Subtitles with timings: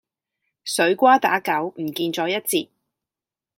[0.63, 2.71] 水瓜打狗唔見咗一截